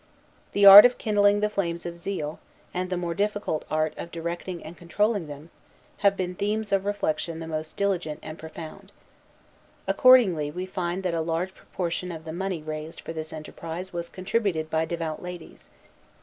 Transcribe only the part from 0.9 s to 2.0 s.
kindling the flames of